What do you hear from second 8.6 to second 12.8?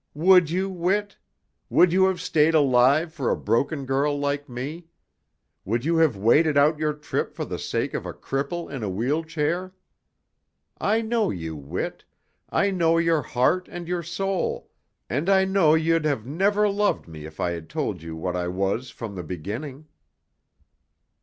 in a wheel chair? I know you, Whit, I